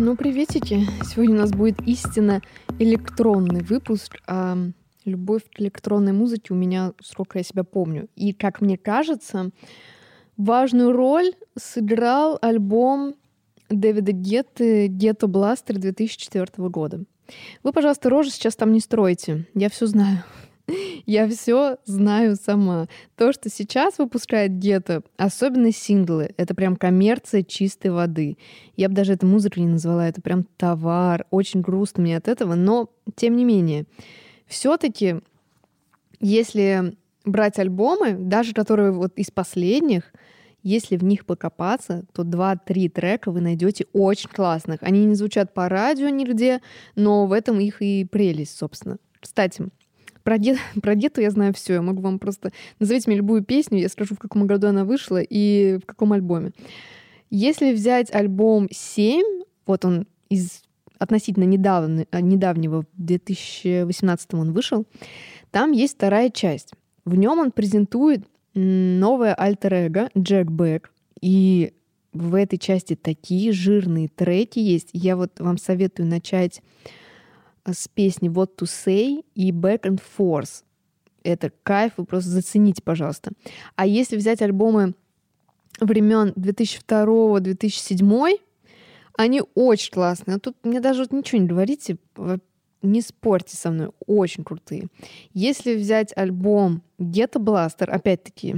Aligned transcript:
Ну, 0.00 0.14
приветики! 0.14 0.86
Сегодня 1.04 1.34
у 1.34 1.38
нас 1.38 1.50
будет 1.50 1.82
истинно 1.82 2.40
электронный 2.78 3.62
выпуск. 3.64 4.18
А 4.28 4.56
любовь 5.04 5.42
к 5.52 5.60
электронной 5.60 6.12
музыке 6.12 6.54
у 6.54 6.56
меня, 6.56 6.92
сколько 7.02 7.38
я 7.38 7.42
себя 7.42 7.64
помню. 7.64 8.08
И, 8.14 8.32
как 8.32 8.60
мне 8.60 8.78
кажется, 8.78 9.50
важную 10.36 10.92
роль 10.92 11.32
сыграл 11.58 12.38
альбом 12.40 13.16
Дэвида 13.70 14.12
Гетты 14.12 14.86
«Гетто 14.86 15.26
Бластер» 15.26 15.78
2004 15.78 16.46
года. 16.68 17.02
Вы, 17.64 17.72
пожалуйста, 17.72 18.08
рожи 18.08 18.30
сейчас 18.30 18.54
там 18.54 18.72
не 18.72 18.80
стройте. 18.80 19.46
Я 19.54 19.68
все 19.68 19.86
знаю. 19.86 20.22
Я 21.06 21.28
все 21.28 21.78
знаю 21.84 22.36
сама. 22.36 22.88
То, 23.16 23.32
что 23.32 23.48
сейчас 23.48 23.98
выпускает 23.98 24.58
Гетто, 24.58 25.02
особенно 25.16 25.72
синглы, 25.72 26.34
это 26.36 26.54
прям 26.54 26.76
коммерция 26.76 27.42
чистой 27.42 27.90
воды. 27.90 28.36
Я 28.76 28.88
бы 28.88 28.94
даже 28.94 29.14
это 29.14 29.26
музыкой 29.26 29.62
не 29.64 29.70
назвала, 29.70 30.08
это 30.08 30.20
прям 30.20 30.44
товар. 30.56 31.26
Очень 31.30 31.60
грустно 31.60 32.02
мне 32.02 32.16
от 32.16 32.28
этого, 32.28 32.54
но 32.54 32.90
тем 33.16 33.36
не 33.36 33.44
менее. 33.44 33.86
Все-таки, 34.46 35.16
если 36.20 36.94
брать 37.24 37.58
альбомы, 37.58 38.12
даже 38.12 38.52
которые 38.52 38.92
вот 38.92 39.12
из 39.16 39.30
последних, 39.30 40.12
если 40.62 40.96
в 40.96 41.04
них 41.04 41.24
покопаться, 41.24 42.04
то 42.12 42.22
2-3 42.22 42.88
трека 42.90 43.30
вы 43.30 43.40
найдете 43.40 43.86
очень 43.92 44.28
классных. 44.28 44.82
Они 44.82 45.04
не 45.04 45.14
звучат 45.14 45.54
по 45.54 45.68
радио 45.68 46.08
нигде, 46.08 46.60
но 46.94 47.26
в 47.26 47.32
этом 47.32 47.60
их 47.60 47.80
и 47.80 48.04
прелесть, 48.04 48.58
собственно. 48.58 48.98
Кстати, 49.20 49.68
про, 50.28 50.36
Ге- 50.36 50.58
про 50.82 50.94
Гетту 50.94 51.22
я 51.22 51.30
знаю 51.30 51.54
все. 51.54 51.72
Я 51.72 51.80
могу 51.80 52.02
вам 52.02 52.18
просто... 52.18 52.52
Назовите 52.78 53.08
мне 53.08 53.16
любую 53.16 53.42
песню, 53.42 53.78
я 53.78 53.88
скажу, 53.88 54.14
в 54.14 54.18
каком 54.18 54.46
году 54.46 54.66
она 54.66 54.84
вышла 54.84 55.22
и 55.22 55.78
в 55.82 55.86
каком 55.86 56.12
альбоме. 56.12 56.52
Если 57.30 57.72
взять 57.72 58.14
альбом 58.14 58.68
7, 58.70 59.24
вот 59.64 59.86
он 59.86 60.06
из 60.28 60.60
относительно 60.98 61.44
недавно, 61.44 62.04
недавнего, 62.12 62.82
в 62.82 62.86
2018 63.02 64.34
он 64.34 64.52
вышел, 64.52 64.84
там 65.50 65.72
есть 65.72 65.94
вторая 65.94 66.28
часть. 66.28 66.74
В 67.06 67.14
нем 67.14 67.38
он 67.38 67.50
презентует 67.50 68.26
новое 68.52 69.32
альтер-эго 69.32 70.10
Джек 70.14 70.50
Бэк. 70.50 70.90
И 71.22 71.72
в 72.12 72.34
этой 72.34 72.58
части 72.58 72.96
такие 72.96 73.52
жирные 73.52 74.08
треки 74.08 74.58
есть. 74.58 74.90
Я 74.92 75.16
вот 75.16 75.40
вам 75.40 75.56
советую 75.56 76.06
начать 76.06 76.60
с 77.74 77.88
песни 77.88 78.30
What 78.30 78.50
to 78.58 78.64
Say 78.64 79.24
и 79.34 79.50
Back 79.52 79.82
and 79.82 80.00
Forth. 80.18 80.62
Это 81.22 81.50
кайф, 81.62 81.92
вы 81.96 82.04
просто 82.04 82.30
зацените, 82.30 82.82
пожалуйста. 82.82 83.30
А 83.76 83.86
если 83.86 84.16
взять 84.16 84.42
альбомы 84.42 84.94
времен 85.80 86.32
2002-2007, 86.36 88.38
они 89.16 89.42
очень 89.54 89.92
классные. 89.92 90.36
А 90.36 90.40
тут 90.40 90.56
мне 90.62 90.80
даже 90.80 91.02
вот 91.02 91.12
ничего 91.12 91.40
не 91.40 91.48
говорите, 91.48 91.96
во- 92.16 92.38
не 92.82 93.00
спорьте 93.00 93.56
со 93.56 93.70
мной, 93.70 93.90
очень 94.06 94.44
крутые. 94.44 94.86
Если 95.34 95.74
взять 95.76 96.16
альбом 96.16 96.82
Гетто 96.98 97.38
Бластер, 97.40 97.90
опять-таки, 97.92 98.54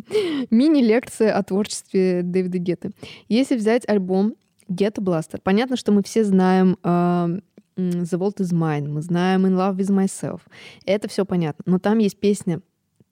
мини-лекция 0.50 1.36
о 1.36 1.42
творчестве 1.42 2.22
Дэвида 2.22 2.58
Гетты. 2.58 2.90
Если 3.28 3.56
взять 3.56 3.88
альбом 3.88 4.34
Гетто 4.68 5.00
Бластер, 5.00 5.40
понятно, 5.40 5.76
что 5.76 5.90
мы 5.92 6.02
все 6.04 6.22
знаем 6.24 6.76
э, 6.82 7.40
The 7.76 8.18
Vault 8.18 8.36
is 8.36 8.52
Mine, 8.52 8.88
мы 8.88 9.02
знаем 9.02 9.46
In 9.46 9.56
Love 9.56 9.76
with 9.76 9.90
Myself. 9.90 10.42
Это 10.86 11.08
все 11.08 11.24
понятно. 11.24 11.64
Но 11.66 11.78
там 11.78 11.98
есть 11.98 12.18
песня 12.18 12.60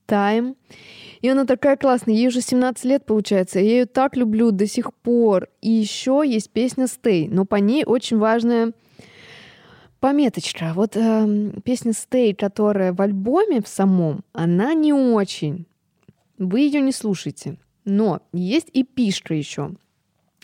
Time, 0.06 0.56
и 1.20 1.28
она 1.28 1.44
такая 1.44 1.76
классная. 1.76 2.14
Ей 2.14 2.28
уже 2.28 2.40
17 2.40 2.84
лет, 2.84 3.06
получается. 3.06 3.60
Я 3.60 3.70
ее 3.70 3.86
так 3.86 4.16
люблю 4.16 4.50
до 4.50 4.66
сих 4.66 4.92
пор. 4.94 5.48
И 5.60 5.70
еще 5.70 6.22
есть 6.24 6.50
песня 6.50 6.84
Stay, 6.84 7.28
но 7.30 7.44
по 7.44 7.56
ней 7.56 7.84
очень 7.84 8.18
важная 8.18 8.72
пометочка. 10.00 10.72
Вот 10.74 10.96
эм, 10.96 11.62
песня 11.62 11.92
Stay, 11.92 12.34
которая 12.34 12.92
в 12.92 13.00
альбоме 13.00 13.62
в 13.62 13.68
самом, 13.68 14.24
она 14.32 14.74
не 14.74 14.92
очень. 14.92 15.66
Вы 16.38 16.60
ее 16.60 16.80
не 16.80 16.92
слушаете. 16.92 17.58
Но 17.84 18.20
есть 18.32 18.68
и 18.72 18.84
пишка 18.84 19.34
еще. 19.34 19.74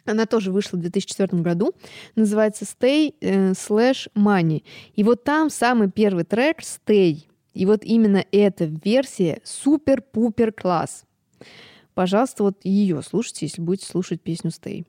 Она 0.09 0.27
тоже 0.27 0.53
вышла 0.53 0.77
в 0.77 0.81
2004 0.81 1.43
году. 1.43 1.75
Называется 2.17 2.65
Stay 2.65 3.15
э, 3.21 3.53
slash 3.53 4.09
Money. 4.17 4.63
И 4.95 5.05
вот 5.05 5.25
там 5.25 5.51
самый 5.51 5.91
первый 5.91 6.25
трек 6.25 6.61
Stay. 6.61 7.25
И 7.55 7.67
вот 7.67 7.85
именно 7.85 8.25
эта 8.33 8.65
версия 8.65 9.41
супер-пупер 9.45 10.53
класс. 10.53 11.05
Пожалуйста, 11.95 12.45
вот 12.45 12.65
ее 12.65 13.03
слушайте, 13.03 13.47
если 13.47 13.61
будете 13.61 13.87
слушать 13.87 14.21
песню 14.21 14.51
Stay. 14.51 14.87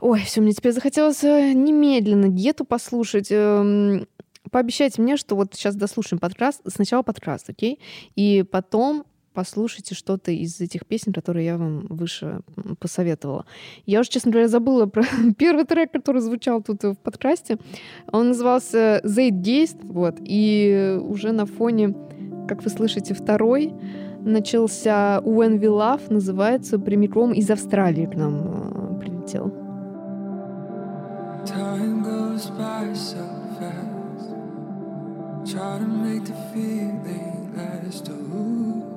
Ой, 0.00 0.20
все, 0.20 0.40
мне 0.40 0.52
теперь 0.52 0.72
захотелось 0.72 1.24
э, 1.24 1.52
немедленно 1.52 2.28
Гету 2.28 2.64
послушать. 2.64 3.28
Эм, 3.30 4.06
Пообещайте 4.50 5.02
мне, 5.02 5.16
что 5.16 5.34
вот 5.34 5.54
сейчас 5.54 5.74
дослушаем 5.74 6.20
подкаст, 6.20 6.60
сначала 6.66 7.02
подкаст, 7.02 7.50
окей? 7.50 7.80
И 8.14 8.44
потом 8.44 9.04
послушайте 9.36 9.94
что-то 9.94 10.32
из 10.32 10.62
этих 10.62 10.86
песен, 10.86 11.12
которые 11.12 11.44
я 11.44 11.58
вам 11.58 11.86
выше 11.90 12.40
посоветовала. 12.80 13.44
Я 13.84 14.00
уже, 14.00 14.08
честно 14.08 14.30
говоря, 14.32 14.48
забыла 14.48 14.86
про 14.86 15.04
первый 15.38 15.66
трек, 15.66 15.92
который 15.92 16.22
звучал 16.22 16.62
тут 16.62 16.82
в 16.82 16.94
подкасте. 16.94 17.58
Он 18.10 18.28
назывался 18.28 19.02
«Zeitgeist», 19.04 19.76
вот, 19.82 20.16
и 20.20 20.98
уже 21.02 21.32
на 21.32 21.44
фоне, 21.44 21.94
как 22.48 22.64
вы 22.64 22.70
слышите, 22.70 23.12
второй 23.12 23.74
начался 24.20 25.20
«When 25.22 25.60
We 25.60 25.68
Love», 25.68 26.10
называется, 26.10 26.78
прямиком 26.78 27.32
из 27.32 27.50
Австралии 27.50 28.06
к 28.06 28.14
нам 28.14 28.40
э, 28.42 29.00
прилетел. 29.00 29.52
Time 31.44 32.02
goes 32.02 32.50
by 32.58 32.92
so 32.94 33.22
fast. 33.60 34.34
Try 35.44 35.78
to 35.78 35.86
make 35.86 36.24
the 36.24 36.34
feeling 36.52 37.52
last. 37.54 38.08
Ooh. 38.08 38.95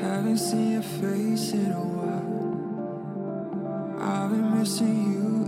Haven't 0.00 0.38
seen 0.38 0.72
your 0.72 0.82
face 0.82 1.52
in 1.52 1.70
a 1.72 1.80
while. 1.80 2.32
I've 4.00 4.30
been 4.30 4.58
missing 4.58 5.12
you. 5.12 5.41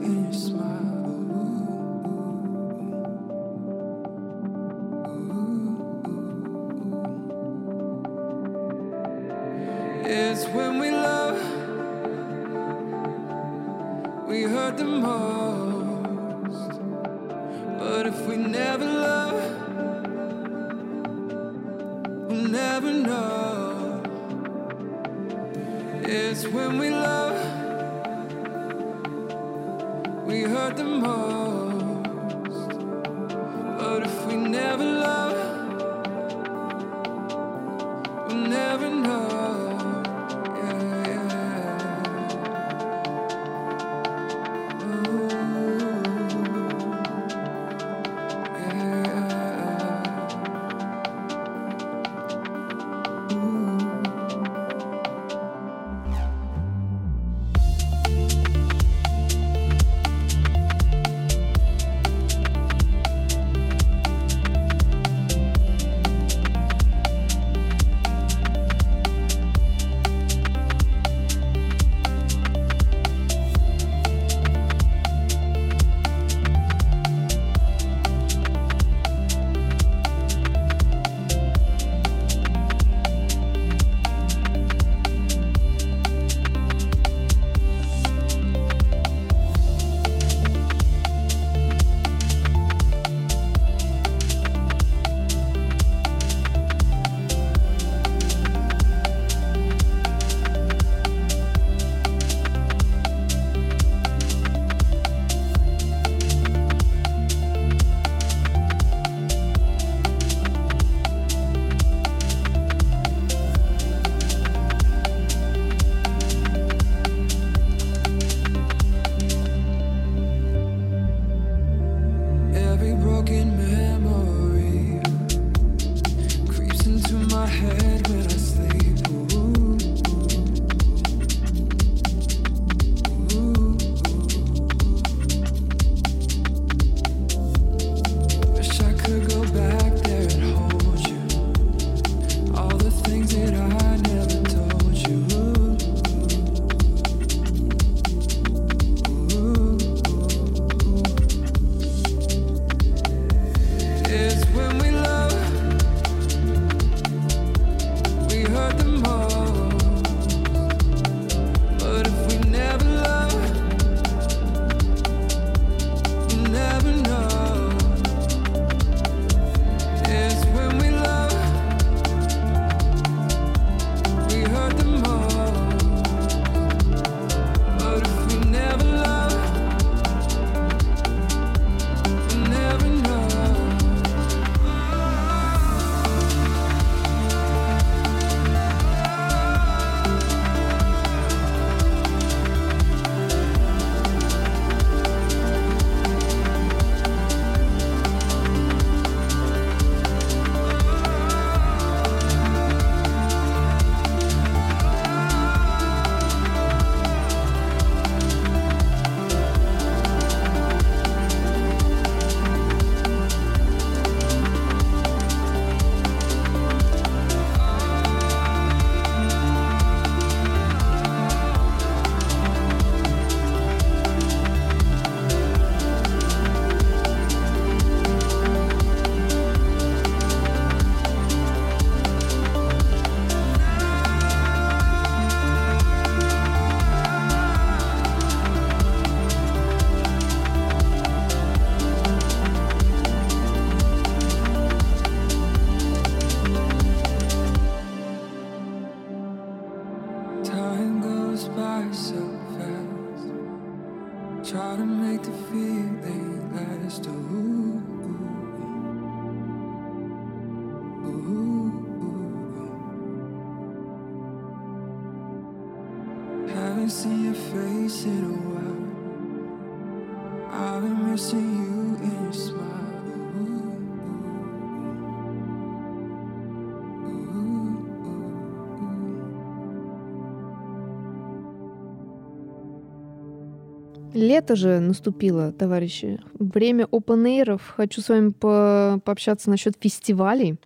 Лето 284.25 284.57
же 284.57 284.81
наступило, 284.81 285.53
товарищи. 285.53 286.19
Время 286.39 286.87
open 286.87 287.25
air. 287.25 287.61
Хочу 287.77 288.01
с 288.01 288.09
вами 288.09 288.31
по 288.31 288.99
пообщаться 289.05 289.51
насчет 289.51 289.75
фестивалей. 289.79 290.57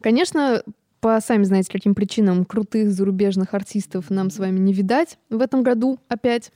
Конечно, 0.00 0.64
по 1.00 1.20
сами 1.20 1.44
знаете 1.44 1.70
каким 1.70 1.94
причинам 1.94 2.44
крутых 2.44 2.90
зарубежных 2.90 3.54
артистов 3.54 4.10
нам 4.10 4.28
с 4.30 4.38
вами 4.40 4.58
не 4.58 4.72
видать 4.72 5.18
в 5.30 5.40
этом 5.40 5.62
году 5.62 6.00
опять. 6.08 6.50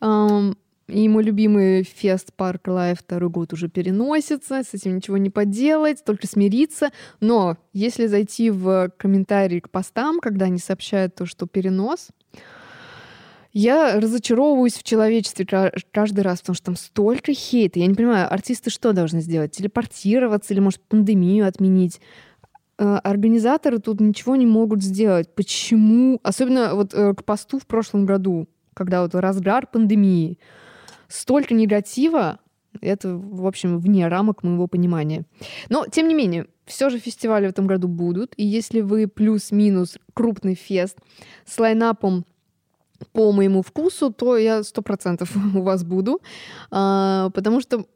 И 0.00 1.08
мой 1.08 1.24
любимый 1.24 1.82
фест 1.82 2.32
Park 2.34 2.68
Live 2.68 3.00
второй 3.00 3.28
год 3.28 3.52
уже 3.52 3.68
переносится, 3.68 4.62
с 4.62 4.72
этим 4.72 4.96
ничего 4.96 5.18
не 5.18 5.30
поделать, 5.30 6.04
только 6.04 6.26
смириться. 6.26 6.90
Но 7.20 7.58
если 7.72 8.06
зайти 8.06 8.50
в 8.50 8.92
комментарии 8.96 9.60
к 9.60 9.68
постам, 9.68 10.20
когда 10.20 10.46
они 10.46 10.58
сообщают 10.58 11.16
то, 11.16 11.26
что 11.26 11.46
перенос, 11.46 12.10
я 13.58 13.98
разочаровываюсь 13.98 14.74
в 14.74 14.82
человечестве 14.82 15.46
каждый 15.90 16.20
раз, 16.20 16.40
потому 16.40 16.56
что 16.56 16.66
там 16.66 16.76
столько 16.76 17.32
хейта. 17.32 17.78
Я 17.78 17.86
не 17.86 17.94
понимаю, 17.94 18.30
артисты 18.30 18.68
что 18.68 18.92
должны 18.92 19.22
сделать? 19.22 19.52
Телепортироваться 19.52 20.52
или, 20.52 20.60
может, 20.60 20.82
пандемию 20.82 21.48
отменить? 21.48 22.02
Э, 22.78 22.98
организаторы 23.02 23.78
тут 23.78 24.00
ничего 24.00 24.36
не 24.36 24.44
могут 24.44 24.82
сделать. 24.82 25.34
Почему? 25.34 26.20
Особенно 26.22 26.74
вот 26.74 26.92
э, 26.92 27.14
к 27.14 27.24
посту 27.24 27.58
в 27.58 27.66
прошлом 27.66 28.04
году, 28.04 28.46
когда 28.74 29.00
вот 29.00 29.14
разгар 29.14 29.66
пандемии. 29.66 30.38
Столько 31.08 31.54
негатива, 31.54 32.40
это, 32.82 33.16
в 33.16 33.46
общем, 33.46 33.78
вне 33.78 34.06
рамок 34.06 34.42
моего 34.42 34.66
понимания. 34.66 35.24
Но, 35.70 35.86
тем 35.86 36.08
не 36.08 36.14
менее, 36.14 36.46
все 36.66 36.90
же 36.90 36.98
фестивали 36.98 37.46
в 37.46 37.50
этом 37.50 37.66
году 37.66 37.88
будут. 37.88 38.34
И 38.36 38.44
если 38.44 38.82
вы 38.82 39.06
плюс-минус 39.06 39.96
крупный 40.12 40.56
фест 40.56 40.98
с 41.46 41.58
лайнапом 41.58 42.26
по 43.12 43.32
моему 43.32 43.62
вкусу, 43.62 44.12
то 44.12 44.36
я 44.36 44.62
сто 44.62 44.82
процентов 44.82 45.34
у 45.54 45.62
вас 45.62 45.84
буду, 45.84 46.20
а, 46.70 47.30
потому 47.30 47.60
что 47.60 47.86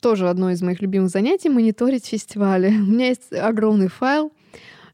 тоже 0.00 0.28
одно 0.28 0.50
из 0.50 0.62
моих 0.62 0.80
любимых 0.80 1.10
занятий— 1.10 1.48
мониторить 1.50 2.06
фестивали. 2.06 2.68
У 2.68 2.84
меня 2.84 3.08
есть 3.08 3.32
огромный 3.32 3.88
файл, 3.88 4.32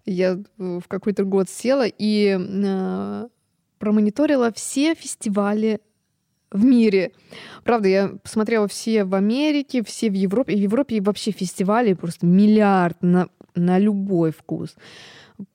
я 0.04 0.38
в 0.56 0.84
какой-то 0.88 1.24
год 1.24 1.48
села 1.48 1.84
и 1.86 2.38
э, 2.38 3.28
промониторила 3.78 4.52
все 4.52 4.94
фестивали 4.94 5.80
в 6.50 6.64
мире. 6.64 7.12
Правда, 7.64 7.88
я 7.88 8.08
посмотрела 8.22 8.68
все 8.68 9.04
в 9.04 9.14
Америке, 9.14 9.82
все 9.84 10.10
в 10.10 10.14
Европе. 10.14 10.54
В 10.54 10.58
Европе 10.58 11.00
вообще 11.00 11.32
фестивали 11.32 11.94
просто 11.94 12.24
миллиард 12.24 13.02
на, 13.02 13.28
на 13.54 13.78
любой 13.78 14.30
вкус. 14.30 14.76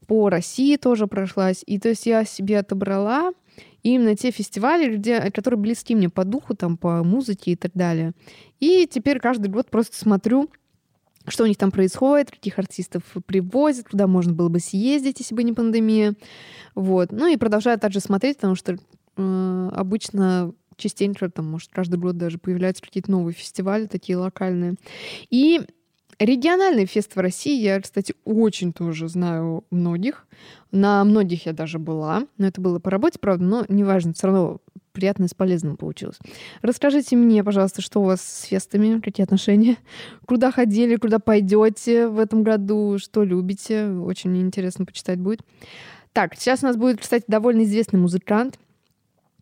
По 0.06 0.30
России 0.30 0.76
тоже 0.76 1.08
прошлась. 1.08 1.64
И 1.66 1.80
то 1.80 1.90
есть 1.90 2.06
я 2.06 2.26
себе 2.26 2.60
отобрала 2.60 3.32
и 3.84 3.96
именно 3.96 4.16
те 4.16 4.32
фестивали, 4.32 4.98
где, 4.98 5.32
которые 5.32 5.60
близки 5.60 5.96
мне 5.96 6.10
по 6.10 6.24
духу, 6.24 6.56
там, 6.56 6.78
по 6.78 7.04
музыке 7.04 7.52
и 7.52 7.56
так 7.56 7.72
далее. 7.74 8.14
И 8.60 8.88
теперь 8.90 9.20
каждый 9.20 9.48
год 9.48 9.70
просто 9.70 9.98
смотрю, 9.98 10.50
что 11.28 11.44
у 11.44 11.48
них 11.48 11.58
там 11.58 11.72
происходит, 11.72 12.32
каких 12.32 12.58
артистов 12.60 13.04
привозят, 13.26 13.90
куда 13.90 14.08
можно 14.08 14.34
было 14.34 14.50
бы 14.50 14.60
съездить, 14.60 15.20
если 15.20 15.36
бы 15.36 15.44
не 15.44 15.54
пандемия. 15.54 16.16
Вот. 16.76 17.12
Ну 17.12 17.28
и 17.28 17.38
продолжаю 17.38 17.80
также 17.80 18.00
смотреть, 18.00 18.38
потому 18.38 18.56
что 18.56 18.78
э, 19.18 19.70
обычно 19.74 20.54
частенько, 20.78 21.30
там, 21.30 21.50
может, 21.50 21.70
каждый 21.72 22.00
год 22.00 22.18
даже 22.18 22.38
появляются 22.38 22.82
какие-то 22.82 23.12
новые 23.12 23.36
фестивали, 23.36 23.86
такие 23.86 24.18
локальные. 24.18 24.76
И 25.30 25.62
Региональный 26.22 26.86
фест 26.86 27.16
в 27.16 27.20
России 27.20 27.60
я, 27.60 27.82
кстати, 27.82 28.14
очень 28.26 28.74
тоже 28.74 29.08
знаю 29.08 29.64
многих. 29.72 30.28
На 30.70 31.04
многих 31.04 31.48
я 31.48 31.54
даже 31.54 31.80
была. 31.80 32.28
Но 32.38 32.46
это 32.46 32.62
было 32.62 32.78
по 32.78 32.92
работе, 32.92 33.18
правда, 33.18 33.44
но 33.44 33.66
неважно, 33.70 34.14
все 34.14 34.28
равно 34.28 34.62
приятно 34.92 35.24
и 35.24 35.28
с 35.28 35.34
полезным 35.34 35.78
получилось. 35.78 36.20
Расскажите 36.62 37.16
мне, 37.16 37.44
пожалуйста, 37.44 37.82
что 37.82 38.02
у 38.02 38.04
вас 38.04 38.22
с 38.22 38.44
фестами, 38.44 39.00
какие 39.00 39.24
отношения, 39.24 39.78
куда 40.28 40.52
ходили, 40.52 40.98
куда 40.98 41.18
пойдете 41.18 42.08
в 42.08 42.20
этом 42.20 42.44
году, 42.44 43.00
что 43.00 43.24
любите. 43.24 43.88
Очень 43.88 44.40
интересно 44.42 44.86
почитать 44.86 45.20
будет. 45.20 45.42
Так, 46.14 46.36
сейчас 46.36 46.62
у 46.62 46.68
нас 46.68 46.78
будет, 46.78 47.02
кстати, 47.02 47.24
довольно 47.28 47.64
известный 47.64 47.98
музыкант 47.98 48.60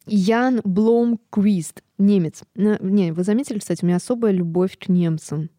Ян 0.06 0.62
Бломквист, 0.64 1.84
немец. 1.98 2.44
Не, 2.56 3.12
вы 3.12 3.24
заметили, 3.26 3.60
кстати, 3.60 3.84
у 3.84 3.88
меня 3.88 3.98
особая 3.98 4.32
любовь 4.32 4.78
к 4.78 4.88
немцам 4.88 5.50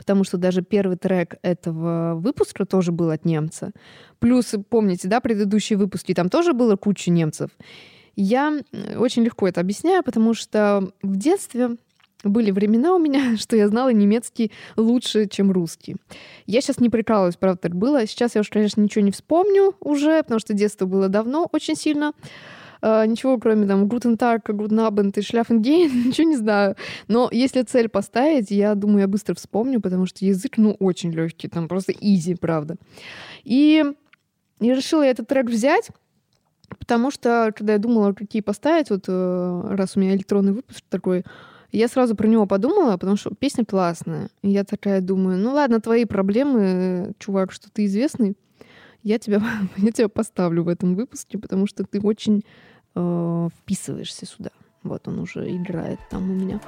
потому 0.00 0.24
что 0.24 0.38
даже 0.38 0.62
первый 0.62 0.96
трек 0.96 1.34
этого 1.42 2.14
выпуска 2.14 2.64
тоже 2.64 2.90
был 2.90 3.10
от 3.10 3.26
немца. 3.26 3.72
Плюс, 4.18 4.54
помните, 4.70 5.08
да, 5.08 5.20
предыдущие 5.20 5.76
выпуски, 5.78 6.14
там 6.14 6.30
тоже 6.30 6.54
было 6.54 6.76
куча 6.76 7.10
немцев. 7.10 7.50
Я 8.16 8.60
очень 8.96 9.22
легко 9.24 9.46
это 9.46 9.60
объясняю, 9.60 10.02
потому 10.02 10.32
что 10.32 10.90
в 11.02 11.16
детстве 11.16 11.76
были 12.24 12.50
времена 12.50 12.94
у 12.94 12.98
меня, 12.98 13.36
что 13.38 13.56
я 13.56 13.68
знала 13.68 13.92
немецкий 13.92 14.52
лучше, 14.78 15.26
чем 15.26 15.52
русский. 15.52 15.96
Я 16.46 16.62
сейчас 16.62 16.78
не 16.78 16.88
прикалываюсь, 16.88 17.36
правда, 17.36 17.58
так 17.60 17.76
было. 17.76 18.06
Сейчас 18.06 18.36
я 18.36 18.40
уж, 18.40 18.48
конечно, 18.48 18.80
ничего 18.80 19.04
не 19.04 19.10
вспомню 19.10 19.74
уже, 19.80 20.22
потому 20.22 20.40
что 20.40 20.54
детство 20.54 20.86
было 20.86 21.10
давно 21.10 21.46
очень 21.52 21.76
сильно. 21.76 22.14
Uh, 22.82 23.06
ничего, 23.06 23.38
кроме 23.38 23.66
там 23.66 23.84
Guten 23.84 24.16
Tag, 24.16 24.42
Guten 24.46 24.88
Abend 24.88 25.12
и 25.16 25.20
Schlafengehen, 25.20 26.08
ничего 26.08 26.28
не 26.28 26.36
знаю. 26.36 26.76
Но 27.08 27.28
если 27.30 27.62
цель 27.62 27.88
поставить, 27.88 28.50
я 28.50 28.74
думаю, 28.74 29.00
я 29.00 29.08
быстро 29.08 29.34
вспомню, 29.34 29.80
потому 29.80 30.06
что 30.06 30.24
язык, 30.24 30.56
ну, 30.56 30.76
очень 30.80 31.10
легкий, 31.12 31.48
там 31.48 31.68
просто 31.68 31.92
easy, 31.92 32.36
правда. 32.38 32.76
И 33.44 33.84
я 34.60 34.74
решила 34.74 35.02
этот 35.02 35.28
трек 35.28 35.46
взять, 35.46 35.90
потому 36.78 37.10
что, 37.10 37.52
когда 37.56 37.74
я 37.74 37.78
думала, 37.78 38.12
какие 38.12 38.42
поставить, 38.42 38.90
вот 38.90 39.04
э, 39.08 39.62
раз 39.70 39.96
у 39.96 40.00
меня 40.00 40.14
электронный 40.14 40.52
выпуск 40.52 40.82
такой, 40.88 41.24
я 41.72 41.88
сразу 41.88 42.14
про 42.16 42.26
него 42.26 42.46
подумала, 42.46 42.96
потому 42.96 43.16
что 43.16 43.34
песня 43.34 43.64
классная. 43.64 44.30
И 44.42 44.50
я 44.50 44.64
такая 44.64 45.00
думаю, 45.00 45.38
ну 45.38 45.52
ладно, 45.52 45.80
твои 45.80 46.04
проблемы, 46.04 47.12
чувак, 47.18 47.52
что 47.52 47.70
ты 47.70 47.84
известный, 47.84 48.36
я 49.02 49.18
тебя, 49.18 49.42
я 49.76 49.92
тебя 49.92 50.08
поставлю 50.08 50.64
в 50.64 50.68
этом 50.68 50.94
выпуске, 50.94 51.38
потому 51.38 51.66
что 51.66 51.84
ты 51.84 52.00
очень 52.00 52.44
э, 52.94 53.48
вписываешься 53.58 54.26
сюда. 54.26 54.50
Вот 54.82 55.06
он 55.08 55.18
уже 55.18 55.50
играет 55.54 56.00
там 56.08 56.30
у 56.30 56.34
меня. 56.34 56.60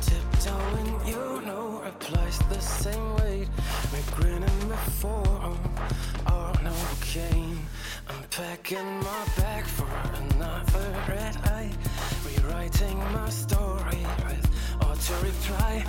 Tiptoeing, 0.00 1.06
you 1.06 1.40
know, 1.46 1.77
applies 2.08 2.38
the 2.38 2.60
same 2.60 3.16
weight. 3.16 3.48
We're 3.92 4.16
grinning 4.16 4.68
before, 4.68 5.56
oh 6.26 6.52
no 6.62 6.74
gain. 7.12 7.58
I'm 8.08 8.22
packing 8.30 9.00
my 9.00 9.24
bag 9.36 9.64
for 9.64 9.88
another 10.22 10.94
red 11.08 11.36
eye. 11.44 11.70
Rewriting 12.24 12.98
my 13.12 13.28
story 13.28 14.02
with 14.26 14.46
auto 14.80 15.14
reply. 15.22 15.84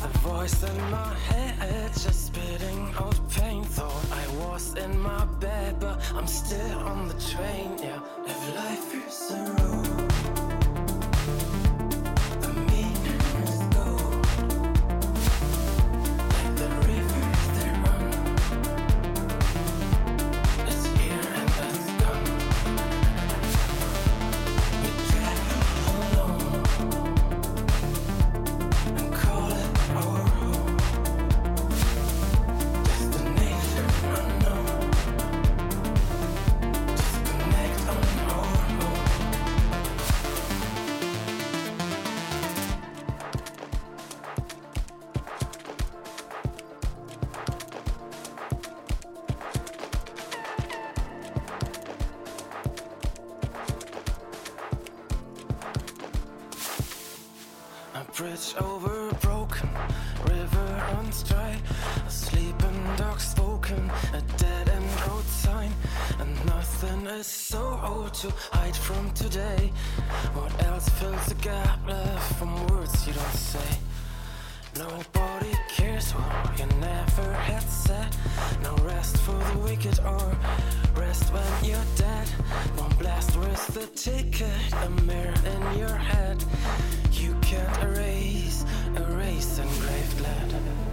The 0.00 0.18
voice 0.18 0.62
in 0.62 0.90
my 0.90 1.14
head 1.28 1.92
just 1.92 2.26
spitting 2.26 2.92
out 2.98 3.18
pain. 3.30 3.64
Thought 3.64 4.06
I 4.12 4.26
was 4.44 4.74
in 4.76 4.98
my 5.00 5.24
bed, 5.40 5.80
but 5.80 6.00
I'm 6.14 6.26
still 6.26 6.78
on 6.80 7.08
the 7.08 7.14
train. 7.14 7.78
Yeah, 7.78 8.00
if 8.26 8.56
life 8.56 9.08
is 9.08 9.30
a 9.30 9.42
road. 9.62 10.41
Say? 73.52 73.78
Nobody 74.78 75.52
cares 75.68 76.12
what 76.12 76.58
you 76.58 76.64
never 76.80 77.32
had 77.34 77.62
said. 77.62 78.16
No 78.62 78.74
rest 78.76 79.18
for 79.18 79.36
the 79.48 79.58
wicked 79.58 80.00
or 80.00 80.34
rest 80.94 81.30
when 81.34 81.52
you're 81.62 81.90
dead. 81.96 82.28
One 82.80 82.94
blast 82.96 83.36
with 83.36 83.66
the 83.76 83.86
ticket, 83.88 84.72
a 84.86 84.88
mirror 85.02 85.34
in 85.54 85.78
your 85.78 85.96
head. 86.10 86.42
You 87.12 87.36
can't 87.42 87.76
erase, 87.82 88.64
erase 88.96 89.58
engraved 89.58 90.20
lead. 90.22 90.91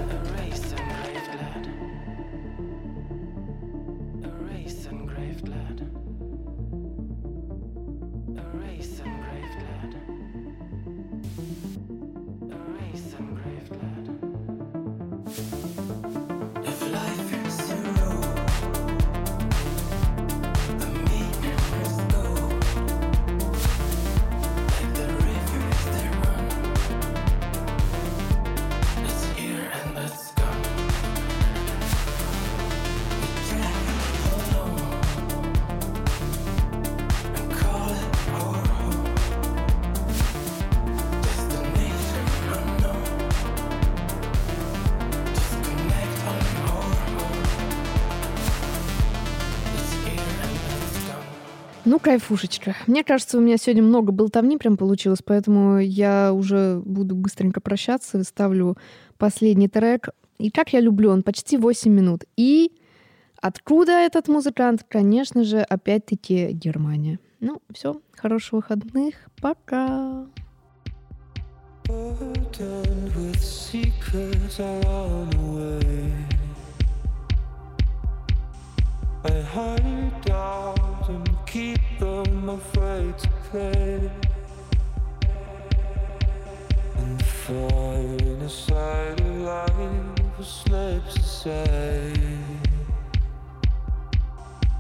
Ну, 51.90 51.98
кайфушечка. 51.98 52.76
Мне 52.86 53.04
кажется, 53.04 53.40
у 53.40 53.42
меня 53.42 53.58
сегодня 53.58 53.82
много 53.82 54.12
болтовни 54.12 54.58
прям 54.58 54.78
получилось, 54.78 55.24
поэтому 55.26 55.80
я 55.80 56.32
уже 56.34 56.84
буду 56.86 57.16
быстренько 57.16 57.62
прощаться, 57.62 58.24
ставлю 58.24 58.78
последний 59.18 59.68
трек. 59.68 60.10
И 60.38 60.52
как 60.52 60.72
я 60.72 60.82
люблю, 60.82 61.10
он 61.10 61.24
почти 61.24 61.58
8 61.58 61.92
минут. 61.92 62.26
И 62.38 62.74
откуда 63.42 63.94
этот 63.94 64.28
музыкант? 64.28 64.86
Конечно 64.88 65.44
же, 65.44 65.62
опять-таки 65.62 66.52
Германия. 66.52 67.18
Ну, 67.40 67.60
все, 67.74 68.00
хороших 68.16 68.54
выходных, 68.54 69.16
пока. 69.42 70.28
I 79.26 79.44
hide 79.54 79.99
keep 81.52 81.82
them 81.98 82.48
afraid 82.48 83.18
to 83.18 83.30
play. 83.50 84.12
And 86.98 87.20
the 87.20 87.24
fire 87.24 88.18
inside 88.44 89.20
of 89.20 89.36
life 89.38 90.46
slips 90.46 91.16
aside. 91.16 92.20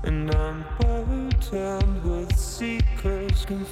And 0.04 0.30
I'm 0.32 0.64
burdened 0.80 2.04
with 2.04 2.38
secrets, 2.38 3.46
can 3.46 3.66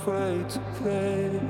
afraid 0.00 0.48
to 0.48 0.60
pay. 0.82 1.40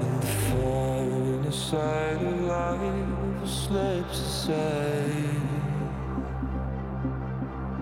And 0.00 0.22
the 0.22 0.26
foreign 0.50 1.50
side 1.50 2.22
of 2.22 2.40
life 2.42 3.48
slips 3.48 4.20
aside. 4.20 5.48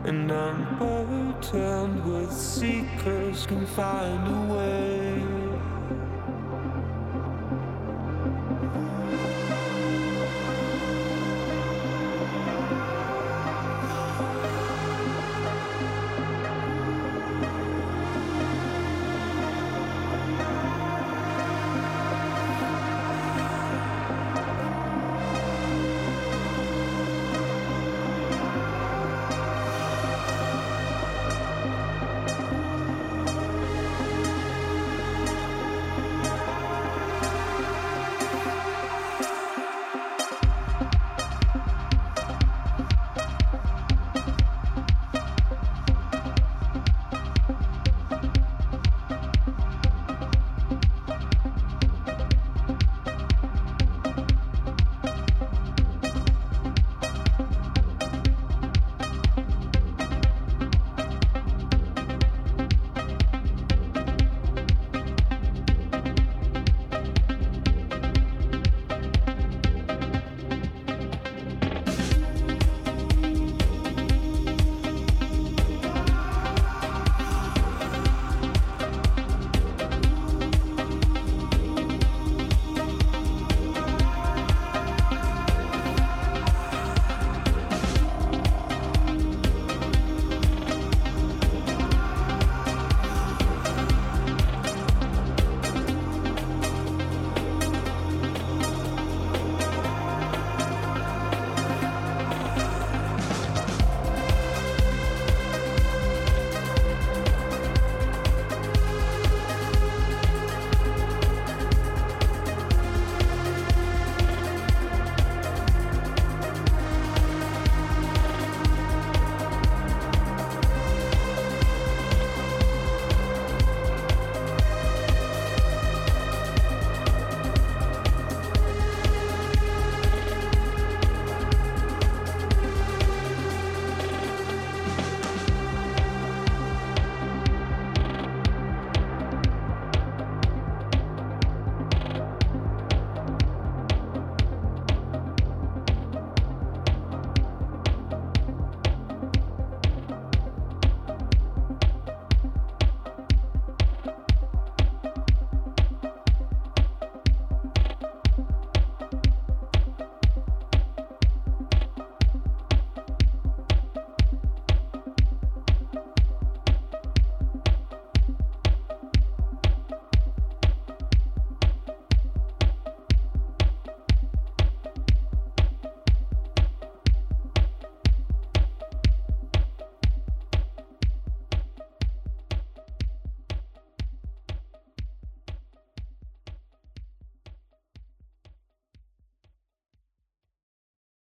And 0.04 0.30
I'm 0.30 0.78
burdened 0.78 2.04
with 2.04 2.32
seekers 2.32 3.46
can 3.46 3.66
find 3.66 4.22
a 4.28 4.54
way. 4.54 5.39